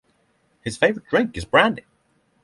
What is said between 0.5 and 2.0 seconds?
His favorite drink is Brandy.